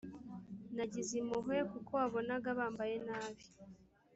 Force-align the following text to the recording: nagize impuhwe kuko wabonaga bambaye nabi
nagize 0.75 1.13
impuhwe 1.21 1.57
kuko 1.71 1.91
wabonaga 1.99 2.49
bambaye 2.59 2.95
nabi 3.07 3.45